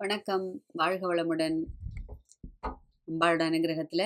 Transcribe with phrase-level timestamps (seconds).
[0.00, 0.62] வணக்கம்.
[0.72, 1.56] வாழ்க வளமுடன்.
[3.08, 4.04] அம்பாளோட அனுகிரகத்தில்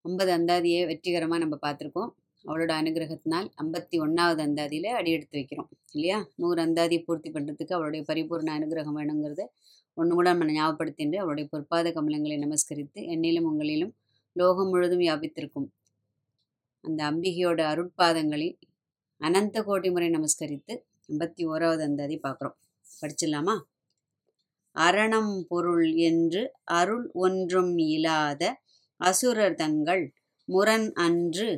[0.00, 2.10] ஐம்பது அந்தாதியை வெற்றிகரமாக நம்ம பார்த்துருக்கோம்.
[2.44, 6.28] அவளோட அனுகிரகத்தினால் ஐம்பத்தி ஒன்றாவது அந்தாதியில் அடி எடுத்து வைக்கிறோம் இல்லையா?
[6.36, 9.44] நூறு அந்தாதி பூர்த்தி பண்ணுறதுக்கு அவளுடைய பரிபூர்ண அனுகிரகம் வேணுங்கிறத
[9.94, 13.92] ஒன்று கூட நம்ம ஞாபகப்படுத்திட்டு அவளுடைய பொற்பாத கமலங்களை நமஸ்கரித்து என்னிலும் உங்களிலும்
[14.32, 15.68] லோகம் முழுதும் வியாபித்திருக்கும்.
[16.80, 18.58] அந்த அம்பிகையோட அருட்பாதங்களை
[19.16, 20.76] அனந்த கோடி முறை நமஸ்கரித்து
[21.08, 22.56] ஐம்பத்தி ஓராவது அந்தாதி பார்க்குறோம்.
[23.02, 23.56] படிச்சிடலாமா?
[24.76, 26.42] அரணம் பொருள் என்று
[26.78, 28.42] அருள் ஒன்றும் இலாத
[29.00, 30.04] அசுரர் தங்கள்
[30.48, 31.48] முரண் அன்று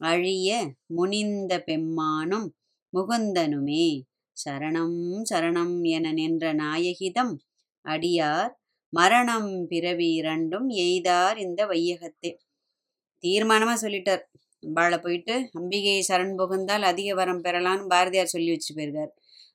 [0.00, 0.48] அழிய
[0.96, 2.48] முனிந்த பெம்மானும்
[2.92, 3.86] முகுந்தனுமே.
[4.36, 4.98] சரணம்
[5.30, 7.34] சரணம் என நின்ற நாயகிதம்
[7.84, 8.52] அடியார்
[8.92, 12.30] மரணம் பிறவி இரண்டும் எய்தார் இந்த வையகத்தே.
[13.24, 14.22] தீர்மானமாக சொல்லிட்டார்.
[14.62, 19.12] அம்பாளை போயிட்டு அம்பிகை சரண் புகுந்தால் அதிக வரம் பெறலான்னு பாரதியார் சொல்லி வச்சுட்டு போயிருக்கார்.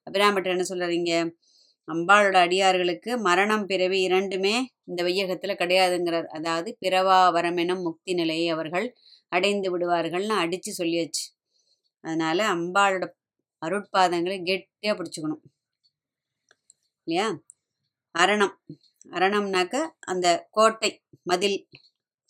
[0.08, 1.14] அபிராமட்டர் என்ன சொல்கிறாருங்க
[1.92, 6.28] அம்பாளோட அடியார்களுக்கு மரணம் பிறவி இரண்டுமே இந்த வையகத்தில் கிடையாதுங்கிறார்.
[6.30, 8.88] அதாவது பிறவா வரமெனும் முக்தி நிலையை அவர்கள்
[9.30, 11.26] அடைந்து விடுவார்கள்னு அடித்து சொல்லியாச்சு.
[12.04, 13.06] அதனால் அம்பாளோட
[13.62, 15.44] அருட்பாதங்களை கெட்டியாக பிடிச்சிக்கணும்.
[17.08, 17.28] இல்லையா?
[18.16, 18.56] அரணம்.
[19.12, 20.90] அரணம்னாக்க அந்த கோட்டை
[21.24, 21.58] மதில்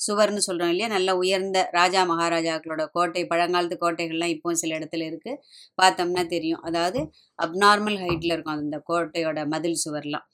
[0.06, 0.90] சுவர்னு சொல்கிறோம் இல்லையா?
[0.96, 5.40] நல்ல உயர்ந்த ராஜா மகாராஜாக்களோட கோட்டை பழங்காலத்து கோட்டைகள்லாம் இப்போ சில இடத்துல இருக்குது
[5.82, 6.62] பார்த்தோம்னா தெரியும்.
[6.70, 7.00] அதாவது
[7.40, 10.26] அப்நார்மல் ஹைட்டில் இருக்கும் அந்த கோட்டையோட மதில் சுவர்லாம்.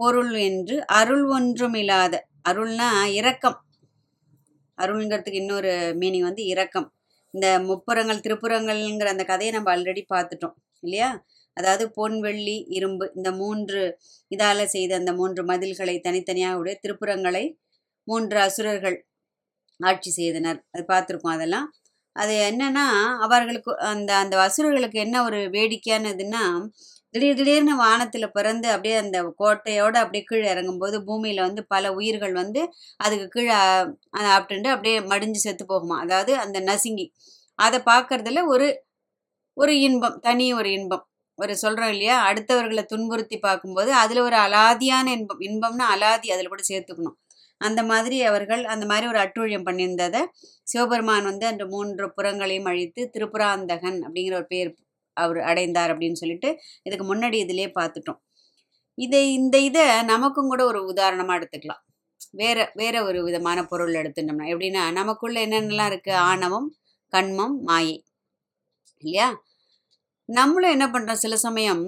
[0.00, 2.14] பொருள் என்று அருள் ஒன்றும் இல்லாத
[2.50, 3.58] அருள்னா இரக்கம்.
[4.78, 6.88] அருள்ங்கிறதுக்கு இன்னொரு மீனிங் வந்து இரக்கம்.
[7.34, 11.10] இந்த முப்புறங்கள் திருப்புறங்கள்ங்கிற அந்த கதையை நம்ம ஆல்ரெடி பார்த்துட்டோம் இல்லையா?
[11.56, 13.80] அதாவது பொன் வெள்ளி இரும்பு இந்த மூன்று
[14.30, 17.44] இதால் செய்த அந்த மூன்று மதில்களை தனித்தனியாக உடைய திருப்புறங்களை
[18.10, 18.96] மூன்று அசுரர்கள்
[19.80, 20.60] ஆட்சி செய்தனர்.
[20.72, 21.68] அது பார்த்துருக்கோம் அதெல்லாம்.
[22.16, 22.86] அது என்னன்னா
[23.26, 26.42] அவர்களுக்கு அந்த அந்த அசுரர்களுக்கு என்ன ஒரு வேடிக்கையானதுன்னா
[27.14, 32.60] திடீர் திடீர்னு வானத்தில் பிறந்து அப்படியே அந்த கோட்டையோடு அப்படியே கீழே இறங்கும்போது பூமியில் வந்து பல உயிர்கள் வந்து
[32.98, 33.56] அதுக்கு கீழே
[34.34, 35.96] அப்படின்ட்டு அப்படியே மடிஞ்சு செத்து போகுமா.
[36.04, 37.06] அதாவது அந்த நசுங்கி.
[37.58, 38.68] அதை பார்க்கறதுல ஒரு
[39.56, 41.04] ஒரு இன்பம் தனி ஒரு இன்பம்.
[41.38, 42.16] ஒரு சொல்கிறோம் இல்லையா?
[42.30, 45.42] அடுத்தவர்களை துன்புறுத்தி பார்க்கும்போது அதில் ஒரு அலாதியான இன்பம்.
[45.48, 47.16] இன்பம்னா அலாதி அதில் கூட சேர்த்துக்கணும்.
[47.60, 50.20] அந்த மாதிரி அவர்கள் அந்த மாதிரி ஒரு அட்டுழியம் பண்ணியிருந்ததை
[50.62, 54.70] சிவபெருமான் வந்து அந்த மூன்று புறங்களையும் அழித்து திருப்புராந்தகன் அப்படிங்கிற ஒரு பேர்
[55.16, 56.50] அவர் அடைந்தார் அப்படின்னு சொல்லிட்டு
[56.82, 58.20] இதுக்கு முன்னாடி இதிலே பார்த்துட்டோம்.
[58.98, 61.82] இதை இந்த இதை நமக்கும் கூட ஒரு உதாரணமாக எடுத்துக்கலாம்.
[62.32, 66.68] வேற வேற ஒரு விதமான பொருள் எடுத்துட்டோம்னா எப்படின்னா நமக்குள்ள என்னென்னலாம் இருக்குது ஆணவம்
[67.12, 67.96] கண்மம் மாயை.
[69.02, 69.28] இல்லையா?
[70.28, 71.84] நம்மளும் என்ன பண்ணுறோம் சில சமயம்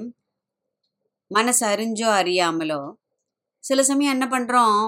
[1.30, 2.80] மனசு அறிஞ்சோ அறியாமலோ
[3.64, 4.80] சில சமயம் என்ன பண்ணுறோம்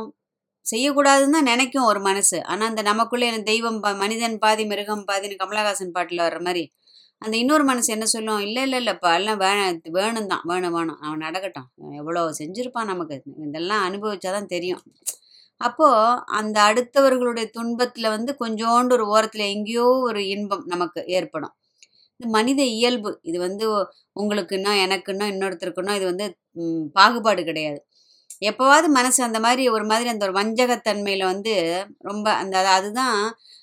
[0.66, 2.38] செய்யக்கூடாதுன்னு தான் நினைக்கும் ஒரு மனசு.
[2.52, 6.64] ஆனால் அந்த நமக்குள்ளே தெய்வம் பா மனிதன் பாதி மிருகம் பாதின்னு கமலஹாசன் பாட்டில் வர்ற மாதிரி
[7.22, 8.40] அந்த இன்னொரு மனசு என்ன சொல்லும்?
[8.46, 10.98] இல்லை இல்லை இல்லைப்பா எல்லாம் வேணும் வேணும் தான் வேணும் வேணும்.
[11.04, 11.68] அவன் நடக்கட்டும்.
[12.00, 13.16] எவ்வளோ செஞ்சுருப்பான் நமக்கு.
[13.46, 14.82] இதெல்லாம் அனுபவிச்சாதான் தெரியும்.
[15.60, 21.54] அப்போது அந்த அடுத்தவர்களுடைய துன்பத்தில் வந்து கொஞ்சோண்டு ஒரு ஓரத்தில் எங்கேயோ ஒரு இன்பம் நமக்கு ஏற்படும்.
[22.20, 23.66] இது மனித இயல்பு இது வந்து
[24.20, 26.26] உங்களுக்குன்னா எனக்குன்னா இன்னொருத்தருக்குன்னா இது வந்து
[26.98, 27.80] பாகுபாடு கிடையாது.
[28.48, 31.54] எப்போவாவது மனசு அந்த மாதிரி ஒரு மாதிரி அந்த ஒரு வஞ்சகத்தன்மையில் வந்து
[32.08, 33.18] ரொம்ப அந்த அதுதான்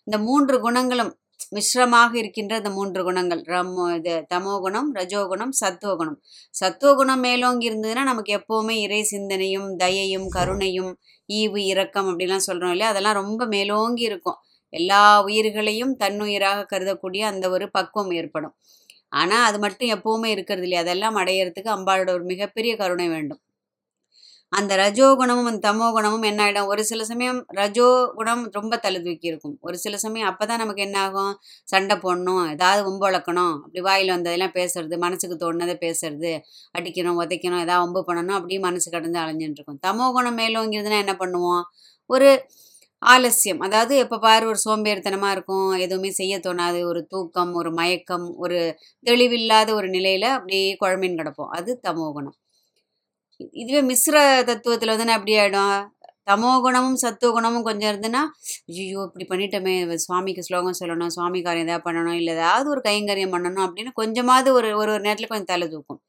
[0.07, 1.11] இந்த மூன்று குணங்களும்
[1.57, 3.41] மிஸ்ரமாக இருக்கின்ற இந்த மூன்று குணங்கள்.
[3.53, 6.17] ரம்மோ இது தமோ குணம் ரஜோகுணம் சத்துவகுணம்
[6.53, 10.91] சத்துவகுணம் மேலோங்கி இருந்ததுன்னா நமக்கு எப்போவுமே இறை சிந்தனையும் தயையும் கருணையும்
[11.29, 12.91] ஈவு இரக்கம் அப்படிலாம் சொல்கிறோம் இல்லையா?
[12.93, 14.39] அதெல்லாம் ரொம்ப மேலோங்கி இருக்கும்.
[14.73, 18.55] எல்லா உயிர்களையும் தன்னுயிராக கருதக்கூடிய அந்த ஒரு பக்குவம் ஏற்படும்.
[19.13, 20.83] ஆனால் அது மட்டும் எப்போவுமே இருக்கிறது இல்லையா?
[20.85, 23.41] அதெல்லாம் அடையிறதுக்கு அம்பாளோட ஒரு மிகப்பெரிய கருணை வேண்டும்.
[24.51, 27.85] அந்த ரஜோ குணமும் அந்த தமோ குணமும் என்ன ஆகிடும் ஒரு சில சமயம் ரஜோ
[28.17, 31.31] குணம் ரொம்ப தழுதுக்கி இருக்கும் ஒரு சில சமயம் அப்போ தான் நமக்கு என்ன ஆகும்?
[31.67, 32.41] சண்டை போடணும்.
[32.55, 33.53] ஏதாவது ஒம்பு வளர்க்கணும்.
[33.63, 36.31] அப்படி வாயில் வந்ததெல்லாம் பேசுறது மனசுக்கு தோணுனதை பேசுறது
[36.79, 38.37] அடிக்கணும் உதைக்கணும் ஏதாவது ஒம்பு பண்ணணும்.
[38.39, 41.63] அப்படியே மனசு கடந்து அலைஞ்சிட்டு இருக்கும் தமோ குணம் மேலோங்கிறதுனா என்ன பண்ணுவோம்?
[42.09, 42.29] ஒரு
[43.01, 45.69] ஆலசியம் அதாவது எப்போ பாரு ஒரு சோம்பேறித்தனமாக இருக்கும்.
[45.85, 46.79] எதுவுமே செய்ய தோணாது.
[46.91, 48.59] ஒரு தூக்கம் ஒரு மயக்கம் ஒரு
[49.05, 51.51] தெளிவில்லாத ஒரு நிலையில் அப்படியே குழம்பின்னு கிடப்போம்.
[51.59, 52.37] அது தமோகுணம்.
[53.61, 54.15] இதுவே மிஸ்ர
[54.49, 55.75] தத்துவத்தில் வந்து அப்படி ஆகிடும்
[56.27, 58.21] தமோ குணமும் சத்துவ குணமும் கொஞ்சம் இருந்துன்னா
[58.73, 59.73] ஐயோ இப்படி பண்ணிட்டோமே
[60.03, 61.13] சுவாமிக்கு ஸ்லோகம் சொல்லணும்
[61.47, 65.51] காரியம் எதாவது பண்ணணும் இல்லை ஏதாவது ஒரு கைங்கரியம் பண்ணணும் அப்படின்னு கொஞ்சமாவது ஒரு ஒரு ஒரு நேரத்தில் கொஞ்சம்
[65.53, 66.01] தலை தூக்கும்.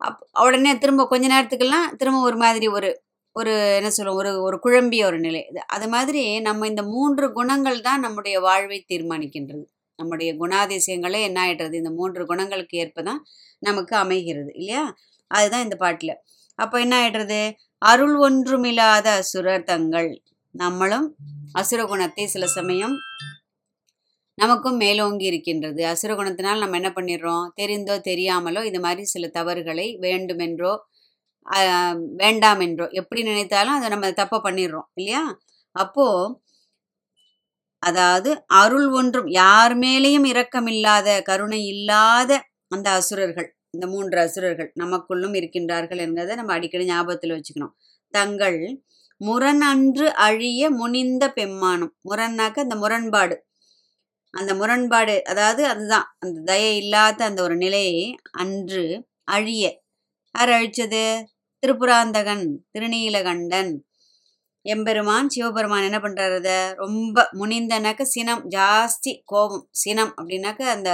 [0.00, 2.90] அப் உடனே திரும்ப கொஞ்ச நேரத்துக்கெல்லாம் திரும்ப ஒரு மாதிரி ஒரு
[3.36, 5.42] ஒரு என்ன சொல்லுவோம் ஒரு ஒரு குழம்பிய ஒரு நிலை.
[5.50, 9.64] இது அது மாதிரி நம்ம இந்த மூன்று குணங்கள் தான் நம்முடைய வாழ்வை தீர்மானிக்கின்றது.
[9.98, 13.20] நம்முடைய குணாதிசயங்களே என்ன ஆயிடுறது இந்த மூன்று குணங்களுக்கு ஏற்ப தான்
[13.62, 14.84] நமக்கு அமைகிறது இல்லையா?
[15.30, 16.14] அதுதான் இந்த பாட்டில்.
[16.58, 17.40] அப்போ என்ன ஆயிடுறது?
[17.82, 20.10] அருள் ஒன்றுமில்லாத அசுரர் தங்கள்.
[20.54, 21.06] நம்மளும்
[21.54, 22.94] அசுர குணத்தை சில சமயம்
[24.38, 25.80] நமக்கும் மேலோங்கி இருக்கின்றது.
[25.92, 27.46] அசுர குணத்தினால் நம்ம என்ன பண்ணிடுறோம்?
[27.60, 30.72] தெரிந்தோ தெரியாமலோ இது மாதிரி சில தவறுகளை வேண்டுமென்றோ
[32.22, 35.22] வேண்டாம் என்றோ எப்படி நினைத்தாலும் அதை நம்ம தப்ப பண்ணிடுறோம் இல்லையா?
[35.76, 36.06] அப்போ
[37.82, 38.30] அதாவது
[38.60, 42.30] அருள் ஒன்றும் யார் மேலேயும் இரக்கமில்லாத கருணை இல்லாத
[42.70, 47.74] அந்த அசுரர்கள் இந்த மூன்று அசுரர்கள் நமக்குள்ளும் இருக்கின்றார்கள் என்கிறதை நம்ம அடிக்கடி ஞாபகத்தில் வச்சுக்கணும்.
[48.14, 48.58] தங்கள்
[49.20, 51.92] முரண் அன்று அழிய முனிந்த பெம்மானம்.
[52.08, 53.36] முரண்னாக்க அந்த முரண்பாடு.
[54.34, 56.16] அந்த முரண்பாடு அதாவது அதுதான்.
[56.18, 58.00] அந்த தயை இல்லாத அந்த ஒரு நிலையை
[58.32, 58.84] அன்று
[59.28, 59.64] அழிய.
[60.34, 61.04] யார் அழிச்சது?
[61.62, 63.72] திருப்புராந்தகன் திருநீலகண்டன்.
[64.66, 70.90] எம்பெருமான் சிவபெருமான் என்ன பண்றாரு ரொம்ப முனிந்தனாக்க சினம் ஜாஸ்தி கோபம் சினம் அப்படின்னாக்க அந்த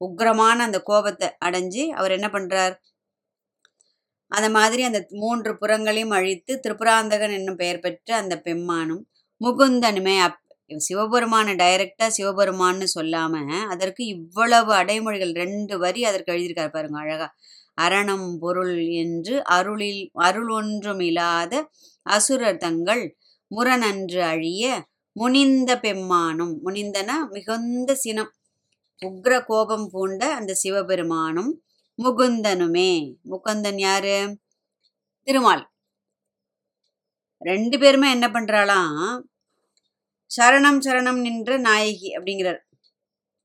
[0.00, 2.74] உக்கிரமான அந்த கோபத்தை அடைஞ்சு அவர் என்ன பண்றார்?
[4.32, 9.02] அந்த மாதிரி அந்த மூன்று புறங்களையும் அழித்து திரிபுராந்தகன் என்னும் பெயர் பெற்ற அந்த பெம்மானும்
[9.40, 10.40] முகுந்தனுமே அப்
[10.80, 13.34] சிவபெருமானை டைரக்டா சிவபெருமான்னு சொல்லாம
[13.72, 17.28] அதற்கு இவ்வளவு அடைமொழிகள் ரெண்டு வரி அதற்கு எழுதியிருக்காரு பாருங்க அழகா.
[17.78, 21.52] அரணம் பொருள் என்று அருளில் அருள் ஒன்றும் இல்லாத
[22.06, 23.04] அசுரர் தங்கள்
[23.50, 24.64] முரணன்று அழிய
[25.16, 28.30] முனிந்த பெம்மானும் முனிந்தனா மிகுந்த சினம்.
[29.02, 31.52] உக்ர கோபம் பூண்ட அந்த சிவபெருமானும்
[31.98, 32.90] முகுந்தனுமே.
[33.30, 34.16] முகுந்தன் யாரு?
[35.28, 35.64] திருமால்.
[37.42, 38.98] ரெண்டு பேருமே என்ன பண்றாளாம்
[40.30, 42.60] சரணம் சரணம் நின்ற நாயகி அப்படிங்கிறார்.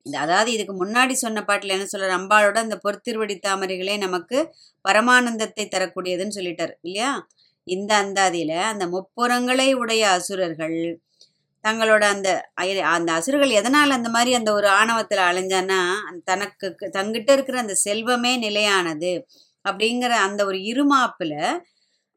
[0.05, 2.15] இந்த அதாவது இதுக்கு முன்னாடி சொன்ன பாட்டில் என்ன சொல்றார்?
[2.19, 4.37] அம்பாளோட அந்த பொறுத்திருவடி தாமரைகளே நமக்கு
[4.85, 7.11] பரமானந்தத்தை தரக்கூடியதுன்னு சொல்லிட்டார் இல்லையா?
[7.67, 10.77] இந்த அந்தாதியில அந்த முப்புறங்களை உடைய அசுரர்கள்
[11.63, 12.29] தங்களோட அந்த
[12.93, 15.79] அந்த அசுரர்கள் எதனால் அந்த மாதிரி அந்த ஒரு ஆணவத்தில் அலைஞ்சான்னா
[16.23, 19.13] தனக்கு தங்கிட்ட இருக்கிற அந்த செல்வமே நிலையானது
[19.65, 21.37] அப்படிங்கிற அந்த ஒரு இருமாப்பில்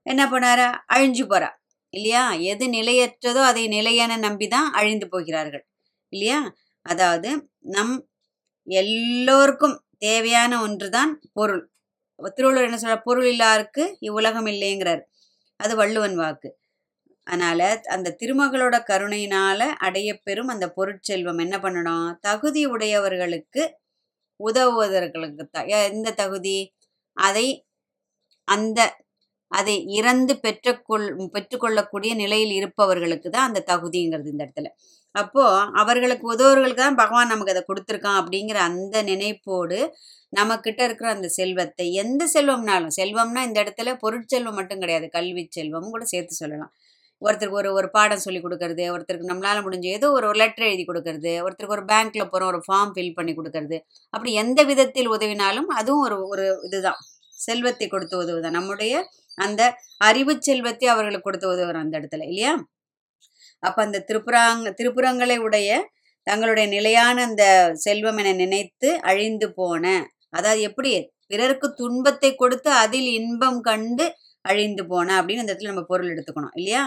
[0.06, 0.69] என்ன பண்ணாரா?
[0.94, 1.50] அழிஞ்சு போறா.
[1.94, 2.25] இல்லையா?
[2.44, 5.65] எது நிலையற்றதோ அதை நிலையென நம்பி தான் அழிந்து போகிறார்கள்.
[6.12, 6.41] இல்லையா?
[6.87, 7.31] அதாவது
[7.75, 7.94] நம்
[8.67, 11.62] எல்லோருக்கும் தேவையான ஒன்று தான் பொருள்.
[12.37, 15.03] திருவள்ளுவர் என்ன சொல்ற பொருள் இல்லாருக்கு இவ்வுலகம் இல்லைங்கிறார்.
[15.61, 16.50] அது வள்ளுவன் வாக்கு.
[17.27, 17.61] அதனால
[17.95, 22.09] அந்த திருமகளோட கருணையினால அடையப்பெறும் அந்த பொருட்செல்வம் என்ன பண்ணணும்?
[22.29, 23.63] தகுதி உடையவர்களுக்கு
[24.41, 25.19] உதவுவதற்கு
[25.55, 25.59] த
[25.91, 26.59] எந்த தகுதி?
[27.17, 27.47] அதை
[28.49, 28.81] அந்த
[29.53, 31.05] அதை இறந்து பெற்றுக்கொள்
[31.35, 34.69] பெற்றுக்கொள்ளக்கூடிய நிலையில் இருப்பவர்களுக்கு தான் அந்த தகுதிங்கிறது இந்த இடத்துல.
[35.15, 35.45] அப்போ
[35.83, 39.79] அவர்களுக்கு உதவுறவர்களுக்கு தான் பகவான் நமக்கு அதை கொடுத்துருக்கான் அப்படிங்கிற அந்த நினைப்போடு
[40.33, 46.07] நம்மக்கிட்ட இருக்கிற அந்த செல்வத்தை எந்த செல்வம்னாலும் செல்வம்னா இந்த இடத்துல பொருட்செல்வம் மட்டும் கிடையாது கல்வி செல்வமும் கூட
[46.15, 46.73] சேர்த்து சொல்லலாம்.
[47.23, 51.33] ஒருத்தருக்கு ஒரு ஒரு பாடம் சொல்லி கொடுக்கறது ஒருத்தருக்கு நம்மளால முடிஞ்ச ஏதோ ஒரு ஒரு லெட்டர் எழுதி கொடுக்கறது
[51.45, 53.79] ஒருத்தருக்கு ஒரு பேங்க்ல போகிறோம் ஒரு ஃபார்ம் ஃபில் பண்ணி கொடுக்கறது.
[54.15, 57.01] அப்படி எந்த விதத்தில் உதவினாலும் அதுவும் ஒரு ஒரு இதுதான்.
[57.39, 58.57] செல்வத்தை கொடுத்து உதவுதான்.
[58.59, 58.95] நம்முடைய
[59.39, 59.63] அந்த
[60.01, 62.53] அறிவு செல்வத்தை அவர்களுக்கு கொடுத்து உதவுறோம் அந்த இடத்துல இல்லையா?
[63.63, 65.71] அப்ப அந்த திருப்புறாங்க திருப்புறங்களை உடைய
[66.27, 67.45] தங்களுடைய நிலையான அந்த
[67.85, 69.85] செல்வம் என நினைத்து அழிந்து போன
[70.31, 70.93] அதாவது எப்படி?
[71.27, 74.05] பிறருக்கு துன்பத்தை கொடுத்து அதில் இன்பம் கண்டு
[74.44, 76.83] அழிந்து போன அப்படின்னு இந்த இடத்துல நம்ம பொருள் எடுத்துக்கணும் இல்லையா?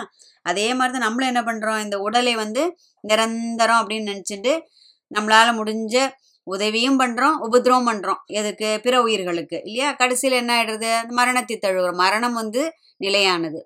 [0.46, 1.84] அதே மாதிரி தான் நம்மளும் என்ன பண்றோம்?
[1.84, 2.64] இந்த உடலை வந்து
[3.04, 4.54] நிரந்தரம் அப்படின்னு நினச்சிட்டு
[5.12, 5.96] நம்மளால முடிஞ்ச
[6.48, 8.22] உதவியும் பண்றோம் உபதிரவம் பண்றோம்.
[8.34, 8.80] எதுக்கு?
[8.84, 9.92] பிற உயிர்களுக்கு இல்லையா?
[9.94, 10.92] கடைசியில் என்ன ஆயிடுறது?
[11.10, 12.64] மரணத்தை தழுவுறோம் மரணம் வந்து
[12.98, 13.62] நிலையானது.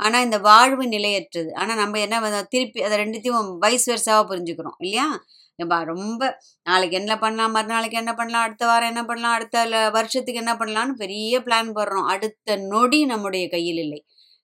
[0.00, 1.54] ஆனா இந்த வாழ்வு நிலையற்றது.
[1.54, 5.06] ஆனா நம்ம என்ன திருப்பி அதை ரெண்டுத்தையும் வயசு வருஷாவா புரிஞ்சுக்கிறோம் இல்லையா?
[5.62, 6.22] நம்ம ரொம்ப
[6.62, 11.40] நாளைக்கு என்ன பண்ணலாம் மறுநாளைக்கு என்ன பண்ணலாம் அடுத்த வாரம் என்ன பண்ணலாம் அடுத்த வருஷத்துக்கு என்ன பண்ணலாம்னு பெரிய
[11.40, 12.08] பிளான் போடுறோம்.
[12.14, 14.00] அடுத்த நொடி நம்முடைய கையில் இல்லை.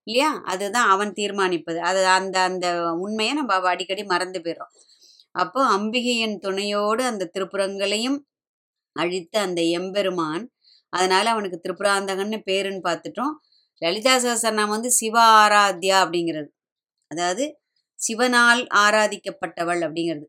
[0.06, 0.30] இல்லையா?
[0.44, 1.80] அதுதான் அவன் தீர்மானிப்பது.
[1.80, 2.66] அது அந்த அந்த
[2.96, 4.72] உண்மையை நம்ம அடிக்கடி மறந்து போயிடுறோம்.
[5.34, 8.18] அப்போ அம்பிகையின் துணையோடு அந்த திருப்புறங்களையும்
[8.96, 10.44] அழித்த அந்த எம்பெருமான்
[10.92, 13.34] அதனால அவனுக்கு திரிபுராந்தகன்னு பேருன்னு பார்த்துட்டோம்.
[13.82, 16.48] லலிதா சகசரநாமம் வந்து சிவ ஆராத்யா அப்படிங்கிறது.
[17.10, 17.44] அதாவது
[17.98, 20.26] சிவனால் ஆராதிக்கப்பட்டவள் அப்படிங்கிறது.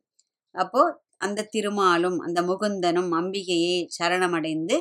[0.60, 0.82] அப்போ
[1.18, 4.78] அந்த திருமாலும் அந்த முகுந்தனும் அம்பிகையை சரணமடைந்து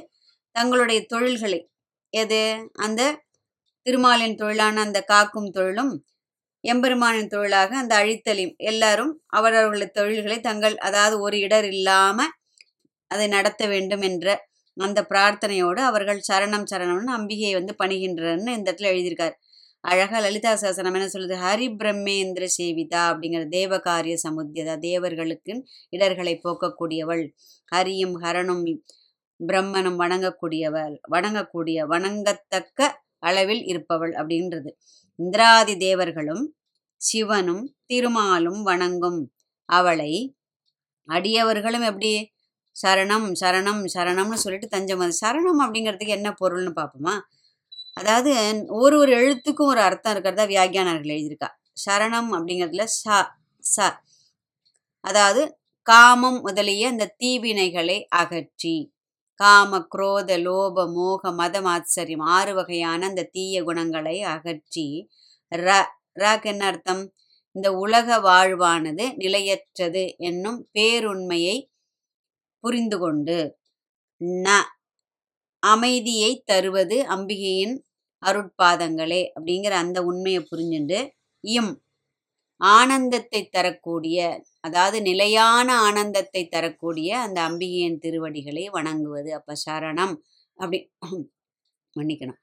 [0.56, 1.60] தங்களுடைய தொழில்களை
[2.12, 2.42] எது?
[2.78, 3.00] அந்த
[3.86, 5.92] திருமாலின் தொழிலான அந்த காக்கும் தொழிலும்
[6.64, 12.18] எம்பெருமானின் தொழிலாக அந்த அழித்தலையும் எல்லாரும் அவரவர்களது தொழில்களை தங்கள் அதாவது ஒரு இடர் இல்லாம
[13.10, 14.26] அதை நடத்த வேண்டும் என்ற
[14.76, 19.34] அந்த பிரார்த்தனையோடு அவர்கள் சரணம் சரணம்னு அம்பிகையை வந்து பணிகின்றன்னு இந்த இடத்துல எழுதியிருக்காரு.
[19.90, 21.36] அழகா லலிதா சாசனம் என்ன சொல்லுது?
[21.44, 25.52] ஹரி பிரம்மேந்திர சேவிதா அப்படிங்கிற தேவகாரிய சமுத்தியதா தேவர்களுக்கு
[25.96, 27.22] இடர்களை போக்கக்கூடியவள்.
[27.72, 28.62] ஹரியும் ஹரனும்
[29.40, 32.88] பிரம்மனும் வணங்கக்கூடியவள் வணங்கக்கூடிய வணங்கத்தக்க
[33.28, 34.70] அளவில் இருப்பவள் அப்படின்றது.
[35.18, 36.44] இந்திராதி தேவர்களும்
[37.00, 39.20] சிவனும் திருமாலும் வணங்கும்
[39.68, 40.12] அவளை
[41.08, 42.12] அடியவர்களும் எப்படி?
[42.76, 47.14] சரணம் சரணம் சரணம்னு சொல்லிட்டு தஞ்சம் சரணம் அப்படிங்கிறதுக்கு என்ன பொருள்னு பார்ப்போமா?
[47.98, 48.32] அதாவது
[48.78, 51.48] ஒரு ஒரு எழுத்துக்கும் ஒரு அர்த்தம் இருக்கிறதா வியாக்கியானர்கள் எழுதியிருக்கா.
[51.84, 53.04] சரணம் அப்படிங்கிறதுல ச
[53.64, 53.78] ச.
[55.04, 55.42] அதாவது
[55.86, 58.76] காமம் முதலிய அந்த தீவினைகளை அகற்றி
[59.40, 64.86] காம குரோத லோப மோக மதம் ஆச்சரியம் ஆறு வகையான அந்த தீய குணங்களை அகற்றி
[65.52, 65.68] ர
[66.16, 67.02] ரக்கு என்ன அர்த்தம்?
[67.56, 71.56] இந்த உலக வாழ்வானது நிலையற்றது என்னும் பேருண்மையை
[72.64, 73.38] புரிந்து கொண்டு
[74.42, 74.48] ந
[75.62, 77.74] அமைதியை தருவது அம்பிகையின்
[78.22, 80.98] அருட்பாதங்களே அப்படிங்கிற அந்த உண்மையை புரிஞ்சுண்டு
[81.44, 81.72] இம்
[82.60, 84.18] ஆனந்தத்தை தரக்கூடிய
[84.60, 89.30] அதாவது நிலையான ஆனந்தத்தை தரக்கூடிய அந்த அம்பிகையின் திருவடிகளை வணங்குவது.
[89.34, 90.14] அப்ப சரணம்
[90.58, 90.78] அப்படி
[91.96, 92.40] மன்னிக்கணும்.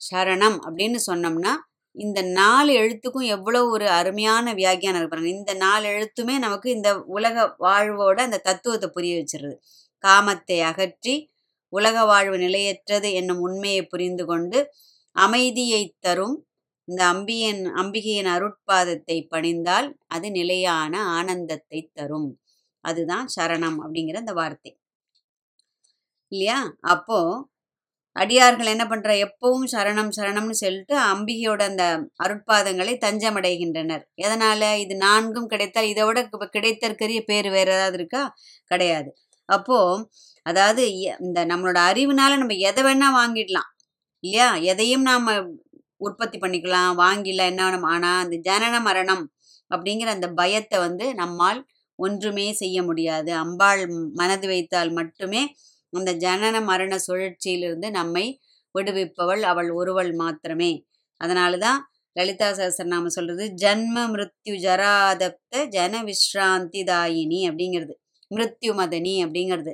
[0.00, 1.54] சரணம் அப்படின்னு சொன்னோம்னா
[1.96, 8.18] இந்த நாலு எழுத்துக்கும் எவ்வளோ ஒரு அருமையான வியாக்கியானம் இருப்பாங்க இந்த நாலு எழுத்துமே நமக்கு இந்த உலக வாழ்வோட
[8.20, 9.56] அந்த தத்துவத்தை புரிய வச்சிருது.
[10.04, 11.14] காமத்தை அகற்றி
[11.68, 14.58] உலக வாழ்வு நிலையற்றது என்னும் உண்மையை புரிந்து கொண்டு
[15.16, 16.36] அமைதியை தரும்
[16.88, 22.30] இந்த அம்பியின் அம்பிகையின் அருட்பாதத்தை பணிந்தால் அது நிலையான ஆனந்தத்தை தரும்.
[22.84, 24.72] அதுதான் சரணம் அப்படிங்கிற அந்த வார்த்தை.
[26.32, 26.58] இல்லையா?
[26.80, 27.18] அப்போ
[28.16, 29.10] அடியார்கள் என்ன பண்ற?
[29.24, 31.84] எப்பவும் சரணம் சரணம்னு சொல்லிட்டு அம்பிகையோட அந்த
[32.24, 34.04] அருட்பாதங்களை தஞ்சமடைகின்றனர்.
[34.22, 34.62] எதனால?
[34.78, 36.20] இது நான்கும் கிடைத்தால் இதை விட
[36.52, 38.22] கிடைத்தற்கரிய பேர் வேற ஏதாவது இருக்கா?
[38.64, 39.10] கிடையாது.
[39.48, 39.78] அப்போ
[40.48, 43.70] அதாவது எ- இந்த நம்மளோட அறிவுனால நம்ம எதை வேணா வாங்கிடலாம்
[44.20, 44.48] இல்லையா?
[44.54, 45.26] எதையும் நாம
[45.96, 47.82] உற்பத்தி பண்ணிக்கலாம் வாங்கிடலாம் என்ன வேணும்?
[47.82, 49.24] ஆனா அந்த ஜனன மரணம்
[49.74, 51.60] அப்படிங்கிற அந்த பயத்தை வந்து நம்மால்
[51.96, 53.34] ஒன்றுமே செய்ய முடியாது.
[53.34, 55.42] அம்பாள் மனது வைத்தால் மட்டுமே
[55.90, 58.40] அந்த ஜனன மரண சுழற்சியிலிருந்து நம்மை
[58.74, 60.86] விடுவிப்பவள் அவள் ஒருவள் மாத்திரமே.
[61.16, 61.80] அதனால தான்
[62.12, 62.48] லலிதா
[62.84, 67.94] நாம சொல்றது ஜன்ம மிருத்யு ஜராதப்த ஜன விஸ்ராந்தி தாயினி அப்படிங்கிறது.
[68.34, 69.72] மிருத்யு மதனி அப்படிங்கிறது.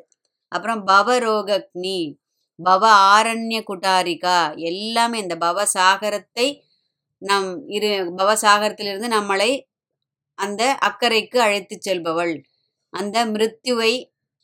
[0.55, 2.17] அப்புறம் பவரோகக்னி
[2.65, 2.83] பவ
[3.15, 6.61] ஆரண்ய குட்டாரிகா எல்லாமே இந்த பவசாகரத்தை
[7.19, 9.51] நம் இரு பவசாகரத்திலிருந்து நம்மளை
[10.35, 12.43] அந்த அக்கறைக்கு அழைத்து செல்பவள்.
[12.91, 13.93] அந்த மிருத்யுவை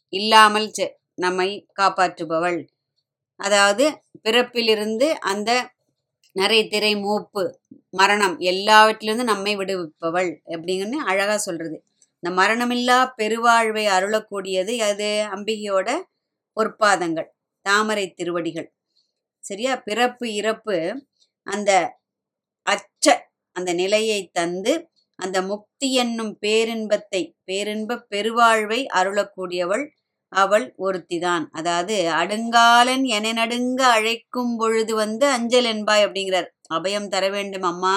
[0.09, 2.67] இல்லாமல் செ- நம்மை காப்பாற்றுபவள்.
[3.37, 5.71] அதாவது பிறப்பிலிருந்து அந்த
[6.33, 11.85] நிறை திரை மூப்பு மரணம் எல்லாவற்றிலிருந்து நம்மை விடுவிப்பவள் அப்படிங்கன்னு அழகா சொல்றது.
[12.23, 15.89] இந்த மரணமில்லா பெருவாழ்வை அருளக்கூடியது அது அம்பிகையோட
[16.57, 17.29] பொற்பாதங்கள்
[17.67, 18.69] தாமரை திருவடிகள்.
[19.45, 19.73] சரியா?
[19.79, 20.77] பிறப்பு இறப்பு
[21.47, 21.71] அந்த
[22.67, 23.07] அச்ச
[23.57, 24.73] அந்த நிலையை தந்து
[25.19, 29.85] அந்த முக்தி என்னும் பேரின்பத்தை பேரின்ப பெருவாழ்வை அருளக்கூடியவள்
[30.33, 31.45] அவள் ஒருத்திதான்.
[31.51, 36.49] அதாவது அடுங்காலன் என நடுங்க அழைக்கும் பொழுது வந்து அஞ்சல் என்பாய் அப்படிங்கிறார்.
[36.75, 37.97] அபயம் தர வேண்டும் அம்மா.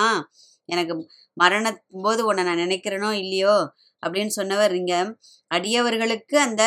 [0.69, 0.95] எனக்கு
[1.37, 3.55] மரணத்தும் போது உன்னை நான் நினைக்கிறேனோ இல்லையோ?
[4.03, 4.95] அப்படின்னு சொன்னவர் இங்க
[5.51, 6.63] அடியவர்களுக்கு அந்த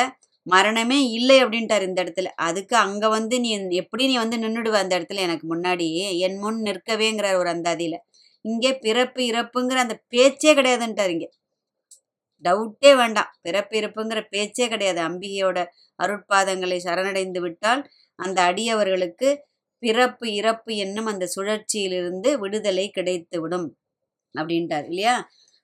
[0.46, 2.28] மரணமே இல்லை அப்படின்ட்டார் இந்த இடத்துல.
[2.40, 5.22] அதுக்கு அங்க வந்து நீ எப்படி நீ வந்து நின்றுடுவ அந்த இடத்துல?
[5.26, 5.88] எனக்கு முன்னாடி
[6.18, 7.98] என் முன் நிற்கவேங்கிறார் ஒரு அந்த அதில்
[8.44, 11.26] இங்கே பிறப்பு இறப்புங்கிற அந்த பேச்சே கிடையாதுன்ட்டார் இங்க.
[12.44, 13.30] டவுட்டே வேண்டாம்.
[13.42, 15.00] பிறப்பு இறப்புங்கிற பேச்சே கிடையாது.
[15.00, 15.58] அம்பிகையோட
[15.98, 17.82] அருட்பாதங்களை சரணடைந்து விட்டால்
[18.18, 19.28] அந்த அடியவர்களுக்கு
[19.82, 23.68] பிறப்பு இறப்பு என்னும் அந்த சுழற்சியிலிருந்து விடுதலை கிடைத்து விடும்
[24.34, 25.14] அப்படின்ட்டார் இல்லையா?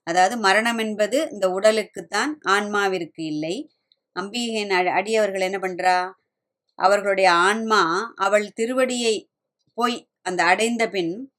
[0.03, 3.71] அதாவது மரணம் என்பது இந்த உடலுக்குத்தான் ஆன்மாவிற்கு இல்லை.
[4.21, 6.11] அம்பிகையின் அடி- அடியவர்கள் என்ன பண்றா?
[6.75, 9.27] அவர்களுடைய ஆன்மா அவள் திருவடியை
[9.75, 11.33] போய் அந்த அடைந்த பின்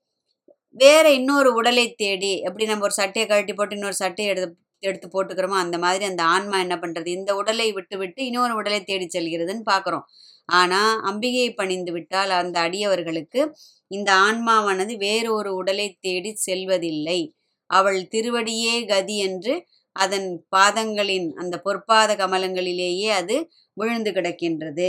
[0.70, 5.58] வேற இன்னொரு உடலை தேடி எப்படி நம்ம ஒரு சட்டையை கழட்டி போட்டு இன்னொரு சட்டையை எடுத்து எடுத்து போட்டுக்கிறோமோ
[5.58, 7.08] அந்த மாதிரி அந்த ஆன்மா என்ன பண்றது?
[7.08, 10.02] இந்த உடலை விட்டு விட்டு இன்னொரு உடலை தேடி செல்கிறதுன்னு பார்க்குறோம்
[10.46, 13.52] ஆனா அம்பிகையை பணிந்து விட்டால் அந்த அடியவர்களுக்கு
[13.88, 17.34] இந்த ஆன்மாவானது வேறு ஒரு உடலை தேடி செல்வதில்லை.
[17.74, 19.54] அவள் திருவடியே கதி என்று
[19.96, 23.36] அதன் பாதங்களின் அந்த பொற்பாத கமலங்களிலேயே அது
[23.78, 24.88] விழுந்து கிடக்கின்றது.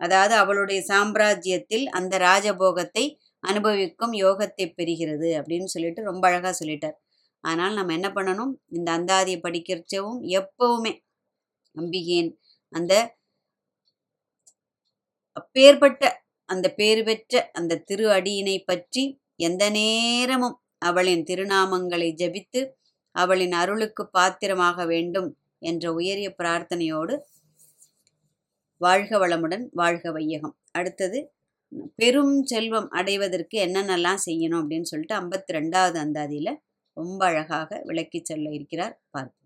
[0.00, 3.04] அதாவது அவளுடைய சாம்ராஜ்யத்தில் அந்த ராஜபோகத்தை
[3.44, 6.96] அனுபவிக்கும் யோகத்தை பெறுகிறது அப்படின்னு சொல்லிட்டு ரொம்ப அழகாக சொல்லிட்டார்.
[7.44, 8.52] ஆனால் நம்ம என்ன பண்ணணும்?
[8.70, 10.92] இந்த அந்தாதியை படிக்கிறச்சவும் எப்பவுமே
[11.74, 12.30] அம்பிகையின்
[12.72, 12.92] அந்த
[15.36, 16.02] அப்பேற்பட்ட
[16.48, 19.02] அந்த பேர் பெற்ற அந்த திரு அடியினை பற்றி
[19.40, 20.56] எந்த நேரமும்
[20.88, 22.60] அவளின் திருநாமங்களை ஜெபித்து
[23.16, 25.28] அவளின் அருளுக்கு பாத்திரமாக வேண்டும்
[25.70, 27.14] என்ற உயரிய பிரார்த்தனையோடு
[28.84, 30.54] வாழ்க வளமுடன் வாழ்க வையகம்.
[30.78, 31.18] அடுத்தது
[32.00, 36.52] பெரும் செல்வம் அடைவதற்கு என்னென்னலாம் செய்யணும் அப்படின்னு சொல்லிட்டு ஐம்பத்தி ரெண்டாவது அந்தாதியில்
[36.96, 39.39] ரொம்ப அழகாக விளக்கி சொல்ல இருக்கிறார் பார்ப்போம்.